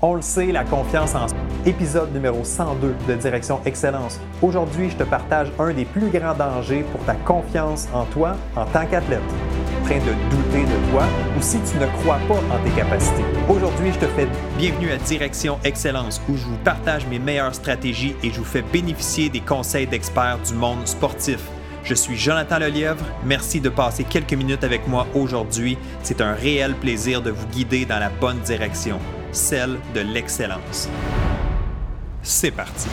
On 0.00 0.14
le 0.14 0.22
sait, 0.22 0.52
la 0.52 0.62
confiance 0.62 1.16
en 1.16 1.26
épisode 1.66 2.14
numéro 2.14 2.44
102 2.44 2.94
de 3.08 3.14
Direction 3.16 3.60
Excellence. 3.64 4.20
Aujourd'hui, 4.42 4.90
je 4.90 4.96
te 4.96 5.02
partage 5.02 5.50
un 5.58 5.72
des 5.72 5.84
plus 5.84 6.08
grands 6.08 6.34
dangers 6.34 6.84
pour 6.92 7.04
ta 7.04 7.14
confiance 7.14 7.88
en 7.92 8.04
toi 8.04 8.36
en 8.54 8.64
tant 8.66 8.86
qu'athlète. 8.86 9.18
Train 9.82 9.96
de 9.96 10.12
douter 10.30 10.62
de 10.62 10.90
toi 10.92 11.02
ou 11.36 11.42
si 11.42 11.58
tu 11.62 11.78
ne 11.78 11.86
crois 12.00 12.20
pas 12.28 12.34
en 12.34 12.64
tes 12.64 12.70
capacités. 12.76 13.24
Aujourd'hui, 13.48 13.92
je 13.92 13.98
te 13.98 14.06
fais 14.06 14.28
bienvenue 14.56 14.92
à 14.92 14.98
Direction 14.98 15.58
Excellence 15.64 16.22
où 16.28 16.36
je 16.36 16.44
vous 16.44 16.58
partage 16.58 17.04
mes 17.08 17.18
meilleures 17.18 17.56
stratégies 17.56 18.14
et 18.22 18.30
je 18.30 18.38
vous 18.38 18.44
fais 18.44 18.62
bénéficier 18.62 19.30
des 19.30 19.40
conseils 19.40 19.88
d'experts 19.88 20.38
du 20.46 20.54
monde 20.54 20.86
sportif. 20.86 21.40
Je 21.82 21.94
suis 21.94 22.16
Jonathan 22.16 22.60
Lelièvre. 22.60 23.04
Merci 23.24 23.60
de 23.60 23.68
passer 23.68 24.04
quelques 24.04 24.34
minutes 24.34 24.62
avec 24.62 24.86
moi 24.86 25.08
aujourd'hui. 25.16 25.76
C'est 26.04 26.20
un 26.20 26.34
réel 26.34 26.76
plaisir 26.76 27.20
de 27.20 27.32
vous 27.32 27.46
guider 27.48 27.84
dans 27.84 27.98
la 27.98 28.10
bonne 28.10 28.38
direction 28.40 29.00
celle 29.32 29.78
de 29.94 30.00
l'excellence. 30.00 30.88
C'est 32.22 32.50
parti. 32.50 32.88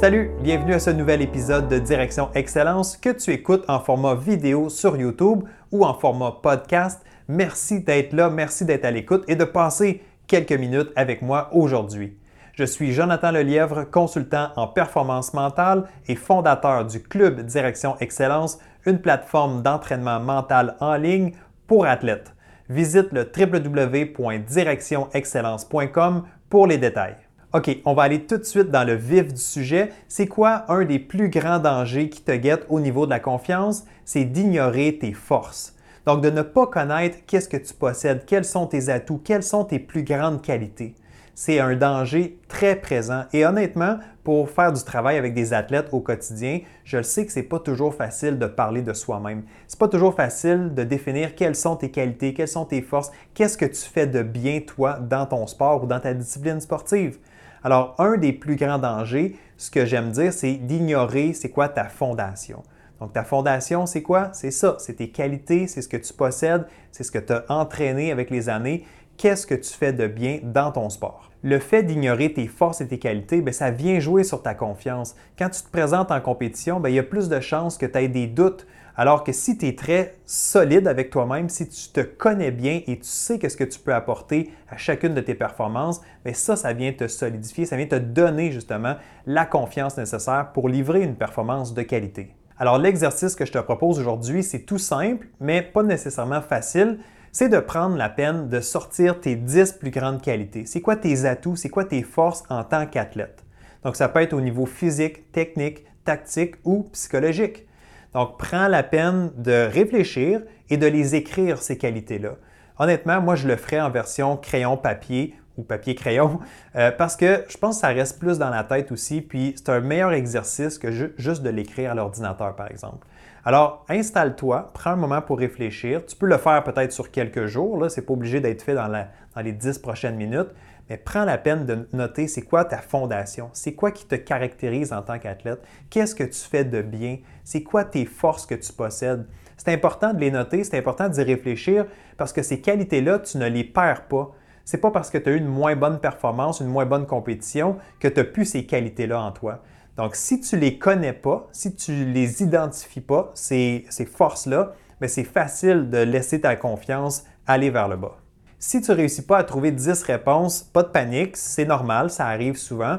Salut, 0.00 0.30
bienvenue 0.40 0.72
à 0.72 0.78
ce 0.78 0.88
nouvel 0.88 1.20
épisode 1.20 1.68
de 1.68 1.78
Direction 1.78 2.30
Excellence 2.34 2.96
que 2.96 3.10
tu 3.10 3.32
écoutes 3.32 3.68
en 3.68 3.80
format 3.80 4.14
vidéo 4.14 4.70
sur 4.70 4.96
YouTube 4.96 5.44
ou 5.70 5.84
en 5.84 5.92
format 5.92 6.38
podcast. 6.42 7.02
Merci 7.28 7.80
d'être 7.82 8.14
là, 8.14 8.30
merci 8.30 8.64
d'être 8.64 8.86
à 8.86 8.90
l'écoute 8.90 9.24
et 9.28 9.36
de 9.36 9.44
passer 9.44 10.00
quelques 10.30 10.52
minutes 10.52 10.92
avec 10.94 11.20
moi 11.22 11.48
aujourd'hui. 11.52 12.16
Je 12.54 12.62
suis 12.62 12.92
Jonathan 12.92 13.32
Lelièvre, 13.32 13.90
consultant 13.90 14.50
en 14.54 14.68
performance 14.68 15.34
mentale 15.34 15.88
et 16.06 16.14
fondateur 16.14 16.86
du 16.86 17.02
Club 17.02 17.40
Direction 17.40 17.96
Excellence, 17.98 18.60
une 18.86 19.00
plateforme 19.00 19.62
d'entraînement 19.62 20.20
mental 20.20 20.76
en 20.78 20.94
ligne 20.94 21.32
pour 21.66 21.84
athlètes. 21.84 22.32
Visite 22.68 23.08
le 23.10 23.28
www.directionexcellence.com 23.36 26.22
pour 26.48 26.68
les 26.68 26.78
détails. 26.78 27.16
OK, 27.52 27.78
on 27.84 27.94
va 27.94 28.04
aller 28.04 28.26
tout 28.26 28.36
de 28.36 28.44
suite 28.44 28.70
dans 28.70 28.84
le 28.84 28.94
vif 28.94 29.34
du 29.34 29.40
sujet. 29.40 29.90
C'est 30.06 30.28
quoi 30.28 30.64
un 30.68 30.84
des 30.84 31.00
plus 31.00 31.28
grands 31.28 31.58
dangers 31.58 32.08
qui 32.08 32.22
te 32.22 32.30
guette 32.30 32.66
au 32.68 32.78
niveau 32.78 33.04
de 33.04 33.10
la 33.10 33.18
confiance? 33.18 33.84
C'est 34.04 34.26
d'ignorer 34.26 34.96
tes 34.96 35.12
forces. 35.12 35.74
Donc, 36.06 36.22
de 36.22 36.30
ne 36.30 36.42
pas 36.42 36.66
connaître 36.66 37.18
qu'est-ce 37.26 37.48
que 37.48 37.56
tu 37.56 37.74
possèdes, 37.74 38.24
quels 38.24 38.44
sont 38.44 38.66
tes 38.66 38.88
atouts, 38.88 39.20
quelles 39.22 39.42
sont 39.42 39.64
tes 39.64 39.78
plus 39.78 40.02
grandes 40.02 40.42
qualités. 40.42 40.94
C'est 41.34 41.58
un 41.58 41.74
danger 41.74 42.38
très 42.48 42.76
présent. 42.76 43.24
Et 43.32 43.46
honnêtement, 43.46 43.98
pour 44.24 44.50
faire 44.50 44.72
du 44.72 44.82
travail 44.82 45.16
avec 45.16 45.32
des 45.32 45.54
athlètes 45.54 45.88
au 45.92 46.00
quotidien, 46.00 46.60
je 46.84 46.98
le 46.98 47.02
sais 47.02 47.24
que 47.24 47.32
ce 47.32 47.38
n'est 47.38 47.46
pas 47.46 47.58
toujours 47.58 47.94
facile 47.94 48.38
de 48.38 48.46
parler 48.46 48.82
de 48.82 48.92
soi-même. 48.92 49.44
Ce 49.66 49.74
n'est 49.74 49.78
pas 49.78 49.88
toujours 49.88 50.14
facile 50.14 50.74
de 50.74 50.84
définir 50.84 51.34
quelles 51.34 51.56
sont 51.56 51.76
tes 51.76 51.90
qualités, 51.90 52.34
quelles 52.34 52.48
sont 52.48 52.66
tes 52.66 52.82
forces, 52.82 53.10
qu'est-ce 53.32 53.56
que 53.56 53.64
tu 53.64 53.80
fais 53.80 54.06
de 54.06 54.22
bien 54.22 54.60
toi 54.60 54.98
dans 55.00 55.24
ton 55.24 55.46
sport 55.46 55.84
ou 55.84 55.86
dans 55.86 56.00
ta 56.00 56.12
discipline 56.12 56.60
sportive. 56.60 57.18
Alors, 57.62 57.94
un 57.98 58.16
des 58.16 58.32
plus 58.32 58.56
grands 58.56 58.78
dangers, 58.78 59.36
ce 59.56 59.70
que 59.70 59.84
j'aime 59.84 60.10
dire, 60.10 60.32
c'est 60.32 60.54
d'ignorer 60.54 61.32
c'est 61.32 61.50
quoi 61.50 61.68
ta 61.68 61.84
fondation. 61.84 62.62
Donc, 63.00 63.12
ta 63.14 63.24
fondation, 63.24 63.86
c'est 63.86 64.02
quoi? 64.02 64.30
C'est 64.32 64.50
ça, 64.50 64.76
c'est 64.78 64.94
tes 64.94 65.10
qualités, 65.10 65.66
c'est 65.66 65.82
ce 65.82 65.88
que 65.88 65.96
tu 65.96 66.12
possèdes, 66.12 66.66
c'est 66.92 67.02
ce 67.02 67.10
que 67.10 67.18
tu 67.18 67.32
as 67.32 67.44
entraîné 67.48 68.12
avec 68.12 68.30
les 68.30 68.48
années. 68.48 68.84
Qu'est-ce 69.16 69.46
que 69.46 69.54
tu 69.54 69.70
fais 69.70 69.92
de 69.92 70.06
bien 70.06 70.40
dans 70.42 70.70
ton 70.72 70.88
sport? 70.90 71.30
Le 71.42 71.58
fait 71.58 71.82
d'ignorer 71.82 72.32
tes 72.32 72.46
forces 72.46 72.82
et 72.82 72.88
tes 72.88 72.98
qualités, 72.98 73.40
bien, 73.40 73.52
ça 73.52 73.70
vient 73.70 73.98
jouer 74.00 74.24
sur 74.24 74.42
ta 74.42 74.54
confiance. 74.54 75.14
Quand 75.38 75.48
tu 75.48 75.62
te 75.62 75.70
présentes 75.70 76.10
en 76.10 76.20
compétition, 76.20 76.80
bien, 76.80 76.90
il 76.90 76.94
y 76.94 76.98
a 76.98 77.02
plus 77.02 77.30
de 77.30 77.40
chances 77.40 77.78
que 77.78 77.86
tu 77.86 77.98
aies 77.98 78.08
des 78.08 78.26
doutes. 78.26 78.66
Alors 78.96 79.24
que 79.24 79.32
si 79.32 79.56
tu 79.56 79.66
es 79.66 79.74
très 79.74 80.14
solide 80.26 80.86
avec 80.86 81.08
toi-même, 81.08 81.48
si 81.48 81.66
tu 81.68 81.88
te 81.88 82.00
connais 82.00 82.50
bien 82.50 82.82
et 82.86 82.98
tu 82.98 83.08
sais 83.08 83.38
qu'est-ce 83.38 83.56
que 83.56 83.64
tu 83.64 83.78
peux 83.78 83.94
apporter 83.94 84.50
à 84.68 84.76
chacune 84.76 85.14
de 85.14 85.22
tes 85.22 85.34
performances, 85.34 86.02
bien 86.22 86.34
ça, 86.34 86.54
ça 86.56 86.74
vient 86.74 86.92
te 86.92 87.08
solidifier, 87.08 87.64
ça 87.64 87.76
vient 87.76 87.86
te 87.86 87.94
donner 87.94 88.52
justement 88.52 88.96
la 89.24 89.46
confiance 89.46 89.96
nécessaire 89.96 90.50
pour 90.52 90.68
livrer 90.68 91.02
une 91.02 91.14
performance 91.14 91.72
de 91.72 91.82
qualité. 91.82 92.34
Alors 92.60 92.76
l'exercice 92.76 93.36
que 93.36 93.46
je 93.46 93.52
te 93.52 93.58
propose 93.58 93.98
aujourd'hui, 93.98 94.42
c'est 94.42 94.66
tout 94.66 94.76
simple, 94.76 95.28
mais 95.40 95.62
pas 95.62 95.82
nécessairement 95.82 96.42
facile. 96.42 96.98
C'est 97.32 97.48
de 97.48 97.58
prendre 97.58 97.96
la 97.96 98.10
peine 98.10 98.50
de 98.50 98.60
sortir 98.60 99.18
tes 99.18 99.34
10 99.34 99.78
plus 99.80 99.90
grandes 99.90 100.20
qualités. 100.20 100.66
C'est 100.66 100.82
quoi 100.82 100.96
tes 100.96 101.24
atouts, 101.24 101.56
c'est 101.56 101.70
quoi 101.70 101.86
tes 101.86 102.02
forces 102.02 102.42
en 102.50 102.62
tant 102.62 102.84
qu'athlète? 102.84 103.42
Donc 103.82 103.96
ça 103.96 104.10
peut 104.10 104.20
être 104.20 104.34
au 104.34 104.42
niveau 104.42 104.66
physique, 104.66 105.32
technique, 105.32 105.86
tactique 106.04 106.56
ou 106.64 106.82
psychologique. 106.92 107.66
Donc 108.12 108.36
prends 108.36 108.68
la 108.68 108.82
peine 108.82 109.30
de 109.38 109.66
réfléchir 109.72 110.42
et 110.68 110.76
de 110.76 110.86
les 110.86 111.14
écrire, 111.14 111.62
ces 111.62 111.78
qualités-là. 111.78 112.32
Honnêtement, 112.78 113.22
moi 113.22 113.36
je 113.36 113.48
le 113.48 113.56
ferai 113.56 113.80
en 113.80 113.88
version 113.88 114.36
crayon-papier 114.36 115.34
papier-crayon, 115.62 116.40
euh, 116.76 116.90
parce 116.90 117.16
que 117.16 117.44
je 117.48 117.56
pense 117.56 117.76
que 117.76 117.80
ça 117.82 117.88
reste 117.88 118.18
plus 118.18 118.38
dans 118.38 118.50
la 118.50 118.64
tête 118.64 118.92
aussi, 118.92 119.20
puis 119.20 119.54
c'est 119.56 119.70
un 119.70 119.80
meilleur 119.80 120.12
exercice 120.12 120.78
que 120.78 120.90
juste 120.90 121.42
de 121.42 121.50
l'écrire 121.50 121.92
à 121.92 121.94
l'ordinateur, 121.94 122.54
par 122.56 122.70
exemple. 122.70 123.06
Alors, 123.44 123.86
installe-toi, 123.88 124.70
prends 124.74 124.90
un 124.90 124.96
moment 124.96 125.22
pour 125.22 125.38
réfléchir. 125.38 126.04
Tu 126.04 126.14
peux 126.14 126.26
le 126.26 126.36
faire 126.36 126.62
peut-être 126.62 126.92
sur 126.92 127.10
quelques 127.10 127.46
jours, 127.46 127.90
ce 127.90 127.98
n'est 127.98 128.06
pas 128.06 128.12
obligé 128.12 128.40
d'être 128.40 128.62
fait 128.62 128.74
dans, 128.74 128.88
dans 128.88 129.40
les 129.42 129.52
dix 129.52 129.78
prochaines 129.78 130.16
minutes, 130.16 130.50
mais 130.90 130.96
prends 130.96 131.24
la 131.24 131.38
peine 131.38 131.64
de 131.64 131.88
noter 131.92 132.26
c'est 132.26 132.42
quoi 132.42 132.64
ta 132.64 132.78
fondation, 132.78 133.48
c'est 133.52 133.74
quoi 133.74 133.92
qui 133.92 134.04
te 134.06 134.16
caractérise 134.16 134.92
en 134.92 135.02
tant 135.02 135.18
qu'athlète, 135.18 135.60
qu'est-ce 135.88 136.14
que 136.14 136.24
tu 136.24 136.40
fais 136.40 136.64
de 136.64 136.82
bien, 136.82 137.18
c'est 137.44 137.62
quoi 137.62 137.84
tes 137.84 138.04
forces 138.04 138.44
que 138.44 138.56
tu 138.56 138.72
possèdes. 138.72 139.24
C'est 139.56 139.72
important 139.72 140.12
de 140.12 140.20
les 140.20 140.30
noter, 140.30 140.64
c'est 140.64 140.76
important 140.76 141.08
d'y 141.08 141.22
réfléchir 141.22 141.86
parce 142.16 142.32
que 142.32 142.42
ces 142.42 142.60
qualités-là, 142.60 143.20
tu 143.20 143.38
ne 143.38 143.46
les 143.46 143.64
perds 143.64 144.08
pas 144.08 144.32
c'est 144.64 144.78
pas 144.78 144.90
parce 144.90 145.10
que 145.10 145.18
tu 145.18 145.28
as 145.28 145.32
eu 145.32 145.38
une 145.38 145.46
moins 145.46 145.76
bonne 145.76 145.98
performance, 145.98 146.60
une 146.60 146.68
moins 146.68 146.86
bonne 146.86 147.06
compétition 147.06 147.76
que 147.98 148.08
tu 148.08 148.20
n'as 148.20 148.24
plus 148.24 148.44
ces 148.44 148.66
qualités-là 148.66 149.20
en 149.20 149.32
toi. 149.32 149.62
Donc, 149.96 150.14
si 150.16 150.40
tu 150.40 150.56
les 150.56 150.78
connais 150.78 151.12
pas, 151.12 151.48
si 151.52 151.74
tu 151.74 152.04
les 152.04 152.42
identifies 152.42 153.00
pas, 153.00 153.30
ces, 153.34 153.84
ces 153.90 154.06
forces-là, 154.06 154.72
ben, 155.00 155.08
c'est 155.08 155.24
facile 155.24 155.90
de 155.90 155.98
laisser 155.98 156.40
ta 156.40 156.56
confiance 156.56 157.24
aller 157.46 157.70
vers 157.70 157.88
le 157.88 157.96
bas. 157.96 158.16
Si 158.58 158.82
tu 158.82 158.92
réussis 158.92 159.22
pas 159.22 159.38
à 159.38 159.44
trouver 159.44 159.72
10 159.72 160.02
réponses, 160.02 160.62
pas 160.62 160.82
de 160.82 160.88
panique, 160.88 161.36
c'est 161.36 161.64
normal, 161.64 162.10
ça 162.10 162.26
arrive 162.26 162.56
souvent. 162.56 162.98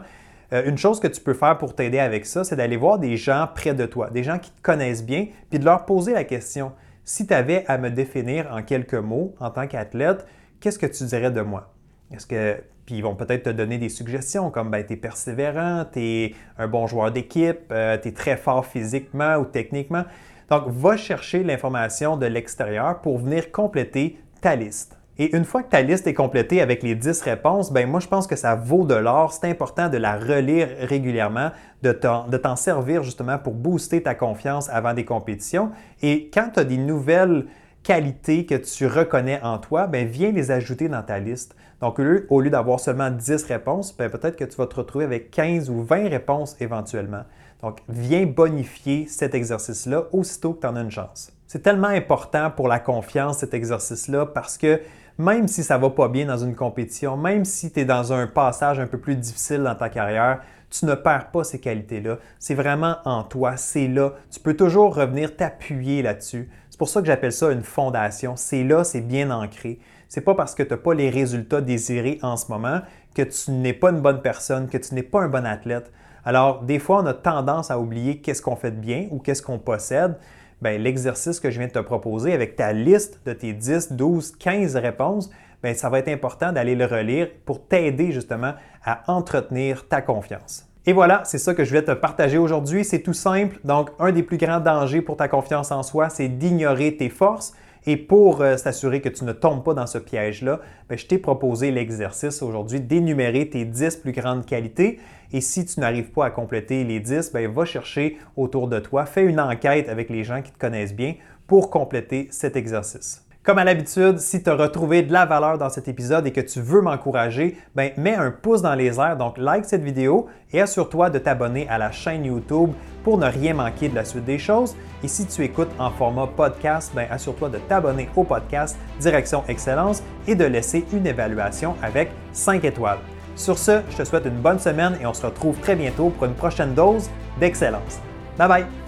Euh, 0.54 0.64
une 0.66 0.78
chose 0.78 1.00
que 1.00 1.08
tu 1.08 1.22
peux 1.22 1.36
faire 1.36 1.58
pour 1.58 1.76
t'aider 1.76 2.00
avec 2.00 2.26
ça, 2.26 2.44
c'est 2.44 2.56
d'aller 2.56 2.78
voir 2.78 3.00
des 3.00 3.16
gens 3.16 3.48
près 3.54 3.74
de 3.74 3.86
toi, 3.86 4.10
des 4.10 4.24
gens 4.24 4.40
qui 4.40 4.52
te 4.52 4.62
connaissent 4.62 5.06
bien, 5.06 5.28
puis 5.50 5.60
de 5.60 5.66
leur 5.66 5.86
poser 5.86 6.14
la 6.14 6.24
question. 6.24 6.72
Si 7.06 7.28
tu 7.28 7.34
avais 7.34 7.64
à 7.68 7.78
me 7.78 7.90
définir 7.90 8.52
en 8.52 8.64
quelques 8.64 8.96
mots 8.96 9.36
en 9.40 9.50
tant 9.50 9.68
qu'athlète, 9.68 10.26
qu'est-ce 10.62 10.80
que 10.80 10.86
tu 10.86 11.04
dirais 11.04 11.32
de 11.32 11.42
moi? 11.42 11.74
Est-ce 12.14 12.26
que. 12.26 12.64
Puis 12.86 12.96
ils 12.96 13.02
vont 13.02 13.16
peut-être 13.16 13.44
te 13.44 13.50
donner 13.50 13.78
des 13.78 13.90
suggestions 13.90 14.50
comme 14.50 14.72
ben, 14.72 14.86
tu 14.86 14.94
es 14.94 14.98
persévérant, 14.98 15.86
tu 15.92 16.00
es 16.00 16.36
un 16.58 16.68
bon 16.68 16.88
joueur 16.88 17.12
d'équipe, 17.12 17.72
euh, 17.72 17.98
tu 18.02 18.08
es 18.08 18.12
très 18.12 18.38
fort 18.38 18.66
physiquement 18.66 19.36
ou 19.36 19.46
techniquement. 19.46 20.04
Donc, 20.50 20.64
va 20.68 20.98
chercher 20.98 21.44
l'information 21.44 22.18
de 22.18 22.26
l'extérieur 22.26 23.00
pour 23.02 23.20
venir 23.20 23.52
compléter 23.52 24.20
ta 24.42 24.56
liste. 24.56 24.98
Et 25.18 25.36
une 25.36 25.46
fois 25.46 25.62
que 25.62 25.70
ta 25.70 25.82
liste 25.82 26.08
est 26.08 26.14
complétée 26.14 26.62
avec 26.62 26.82
les 26.82 26.96
10 26.96 27.22
réponses, 27.22 27.72
ben 27.72 27.88
moi 27.88 28.00
je 28.00 28.08
pense 28.08 28.26
que 28.26 28.36
ça 28.36 28.56
vaut 28.56 28.86
de 28.86 28.96
l'or. 28.96 29.32
C'est 29.32 29.48
important 29.48 29.88
de 29.88 29.98
la 29.98 30.18
relire 30.18 30.70
régulièrement, 30.80 31.52
de 31.84 31.92
t'en 31.92 32.56
servir 32.56 33.04
justement 33.04 33.38
pour 33.38 33.54
booster 33.54 34.02
ta 34.02 34.16
confiance 34.16 34.70
avant 34.70 34.94
des 34.94 35.06
compétitions. 35.06 35.72
Et 36.02 36.32
quand 36.34 36.50
tu 36.54 36.60
as 36.60 36.64
des 36.64 36.78
nouvelles 36.78 37.46
qualités 37.84 38.46
que 38.46 38.56
tu 38.56 38.88
reconnais 38.88 39.42
en 39.42 39.58
toi, 39.58 39.88
bien, 39.88 40.06
viens 40.06 40.32
les 40.32 40.52
ajouter 40.52 40.90
dans 40.90 41.04
ta 41.04 41.20
liste. 41.20 41.56
Donc, 41.82 42.00
au 42.30 42.42
lieu, 42.42 42.50
d'avoir 42.50 42.80
seulement 42.80 43.10
10 43.10 43.44
réponses, 43.46 43.96
bien, 43.98 44.10
peut-être 44.10 44.36
que 44.36 44.44
tu 44.44 44.56
vas 44.58 44.68
te 44.68 44.76
retrouver 44.76 45.06
avec 45.06 45.32
15 45.32 45.70
ou 45.70 45.82
20 45.82 46.10
réponses 46.10 46.56
éventuellement. 46.60 47.24
Donc, 47.62 47.80
viens 47.90 48.26
bonifier 48.26 49.08
cet 49.08 49.34
exercice-là 49.34 50.06
aussitôt 50.12 50.54
que 50.54 50.62
tu 50.62 50.68
en 50.68 50.76
as 50.76 50.82
une 50.82 50.92
chance. 50.92 51.32
C'est 51.48 51.64
tellement 51.64 51.88
important 51.88 52.52
pour 52.52 52.68
la 52.68 52.80
confiance, 52.80 53.40
cet 53.40 53.54
exercice-là, 53.54 54.28
parce 54.28 54.58
que 54.58 54.80
même 55.18 55.48
si 55.48 55.64
ça 55.64 55.78
ne 55.78 55.82
va 55.82 55.90
pas 55.90 56.08
bien 56.08 56.26
dans 56.26 56.38
une 56.38 56.56
compétition, 56.56 57.18
même 57.18 57.46
si 57.46 57.72
tu 57.72 57.82
es 57.82 57.86
dans 57.86 58.14
un 58.14 58.28
passage 58.28 58.80
un 58.80 58.88
peu 58.88 58.98
plus 58.98 59.16
difficile 59.16 59.62
dans 59.64 59.76
ta 59.76 59.90
carrière, 59.90 60.42
tu 60.70 60.86
ne 60.86 60.96
perds 60.96 61.32
pas 61.32 61.44
ces 61.44 61.60
qualités-là. 61.60 62.18
C'est 62.40 62.56
vraiment 62.56 62.98
en 63.06 63.24
toi, 63.24 63.58
c'est 63.58 63.88
là. 63.88 64.14
Tu 64.32 64.40
peux 64.40 64.56
toujours 64.56 64.96
revenir 64.96 65.36
t'appuyer 65.36 66.02
là-dessus 66.02 66.50
pour 66.82 66.90
ça 66.90 67.00
que 67.00 67.06
j'appelle 67.06 67.32
ça 67.32 67.52
une 67.52 67.62
fondation. 67.62 68.36
C'est 68.36 68.64
là, 68.64 68.84
c'est 68.84 69.02
bien 69.02 69.30
ancré. 69.30 69.78
C'est 70.10 70.22
pas 70.22 70.34
parce 70.34 70.56
que 70.56 70.64
tu 70.64 70.72
n'as 70.72 70.78
pas 70.78 70.96
les 70.96 71.12
résultats 71.12 71.62
désirés 71.62 72.18
en 72.24 72.38
ce 72.38 72.52
moment 72.52 72.82
que 73.14 73.22
tu 73.22 73.52
n'es 73.52 73.74
pas 73.74 73.92
une 73.92 74.02
bonne 74.02 74.24
personne, 74.24 74.68
que 74.68 74.80
tu 74.80 74.96
n'es 74.96 75.04
pas 75.04 75.22
un 75.22 75.28
bon 75.28 75.46
athlète. 75.46 75.92
Alors, 76.26 76.64
des 76.64 76.80
fois, 76.80 77.04
on 77.04 77.06
a 77.06 77.14
tendance 77.14 77.70
à 77.70 77.78
oublier 77.78 78.18
qu'est-ce 78.18 78.42
qu'on 78.42 78.56
fait 78.56 78.72
de 78.72 78.80
bien 78.80 79.06
ou 79.12 79.20
qu'est-ce 79.20 79.44
qu'on 79.44 79.60
possède. 79.60 80.18
Bien, 80.60 80.80
l'exercice 80.80 81.40
que 81.40 81.52
je 81.52 81.60
viens 81.60 81.68
de 81.68 81.74
te 81.74 81.78
proposer 81.78 82.34
avec 82.34 82.56
ta 82.56 82.74
liste 82.74 83.20
de 83.28 83.34
tes 83.34 83.54
10, 83.54 83.92
12, 83.92 84.32
15 84.38 84.76
réponses, 84.78 85.30
bien, 85.62 85.76
ça 85.76 85.88
va 85.88 86.00
être 86.00 86.10
important 86.10 86.52
d'aller 86.52 86.74
le 86.74 86.86
relire 86.86 87.30
pour 87.46 87.68
t'aider 87.68 88.12
justement 88.12 88.56
à 88.84 89.04
entretenir 89.06 89.88
ta 89.88 90.02
confiance. 90.02 90.71
Et 90.88 90.94
voilà, 90.94 91.22
c'est 91.26 91.38
ça 91.38 91.54
que 91.54 91.64
je 91.64 91.72
vais 91.74 91.84
te 91.84 91.92
partager 91.92 92.40
aujourd'hui. 92.40 92.84
C'est 92.84 93.02
tout 93.02 93.14
simple. 93.14 93.60
Donc, 93.64 93.92
un 94.00 94.12
des 94.12 94.24
plus 94.24 94.38
grands 94.38 94.60
dangers 94.60 95.02
pour 95.02 95.16
ta 95.16 95.28
confiance 95.28 95.72
en 95.72 95.84
soi, 95.84 96.10
c'est 96.10 96.28
d'ignorer 96.28 96.98
tes 96.98 97.10
forces. 97.10 97.54
Et 97.86 97.98
pour 97.98 98.42
euh, 98.42 98.58
s'assurer 98.58 99.02
que 99.02 99.10
tu 99.10 99.24
ne 99.24 99.32
tombes 99.32 99.64
pas 99.64 99.74
dans 99.74 99.88
ce 99.88 99.98
piège-là, 99.98 100.60
ben, 100.90 100.98
je 100.98 101.06
t'ai 101.06 101.18
proposé 101.18 101.72
l'exercice 101.72 102.42
aujourd'hui 102.42 102.80
d'énumérer 102.80 103.50
tes 103.50 103.66
10 103.66 103.98
plus 103.98 104.12
grandes 104.12 104.46
qualités. 104.46 105.00
Et 105.34 105.42
si 105.42 105.66
tu 105.66 105.80
n'arrives 105.80 106.12
pas 106.12 106.26
à 106.26 106.30
compléter 106.30 106.84
les 106.84 107.00
10, 107.00 107.32
ben, 107.32 107.52
va 107.52 107.66
chercher 107.66 108.18
autour 108.36 108.68
de 108.68 108.80
toi, 108.80 109.06
fais 109.06 109.24
une 109.24 109.40
enquête 109.40 109.88
avec 109.90 110.10
les 110.10 110.24
gens 110.24 110.42
qui 110.42 110.52
te 110.52 110.60
connaissent 110.60 110.96
bien 110.96 111.16
pour 111.48 111.70
compléter 111.70 112.28
cet 112.32 112.56
exercice. 112.56 113.26
Comme 113.44 113.58
à 113.58 113.64
l'habitude, 113.64 114.20
si 114.20 114.44
tu 114.44 114.52
as 114.52 114.56
retrouvé 114.56 115.02
de 115.02 115.12
la 115.12 115.26
valeur 115.26 115.58
dans 115.58 115.70
cet 115.70 115.88
épisode 115.88 116.28
et 116.28 116.32
que 116.32 116.42
tu 116.42 116.62
veux 116.62 116.82
m'encourager, 116.82 117.58
ben 117.74 117.90
mets 117.98 118.14
un 118.14 118.30
pouce 118.30 118.62
dans 118.62 118.76
les 118.76 119.00
airs, 119.00 119.18
donc 119.18 119.40
like 119.40 119.66
cette 119.66 119.82
vidéo 119.82 120.28
et 120.54 120.62
assure-toi 120.62 121.10
de 121.10 121.18
t'abonner 121.18 121.68
à 121.68 121.80
la 121.80 121.92
chaîne 121.92 122.24
YouTube 122.24 122.70
pour 123.04 123.18
ne 123.18 123.26
rien 123.26 123.56
manquer 123.56 123.90
de 123.90 123.96
la 123.96 124.06
suite 124.06 124.26
des 124.26 124.38
choses. 124.38 124.76
Et 125.04 125.08
si 125.08 125.26
tu 125.26 125.44
écoutes 125.44 125.72
en 125.80 125.90
format 125.90 126.28
podcast, 126.28 126.92
ben 126.94 127.08
assure-toi 127.10 127.50
de 127.50 127.58
t'abonner 127.58 128.10
au 128.16 128.24
podcast 128.24 128.78
Direction 129.00 129.44
Excellence 129.48 130.04
et 130.28 130.36
de 130.36 130.46
laisser 130.46 130.86
une 130.94 131.08
évaluation 131.08 131.74
avec 131.82 132.12
5 132.34 132.64
étoiles. 132.64 133.00
Sur 133.36 133.58
ce, 133.58 133.82
je 133.90 133.98
te 133.98 134.04
souhaite 134.04 134.26
une 134.26 134.40
bonne 134.40 134.60
semaine 134.60 135.00
et 135.02 135.08
on 135.08 135.16
se 135.16 135.26
retrouve 135.26 135.58
très 135.62 135.76
bientôt 135.76 136.10
pour 136.10 136.26
une 136.28 136.36
prochaine 136.36 136.76
dose 136.76 137.10
d'excellence. 137.40 138.00
Bye 138.38 138.48
bye! 138.48 138.81